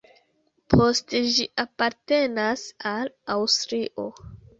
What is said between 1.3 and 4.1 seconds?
ĝi apartenas al Aŭstrio.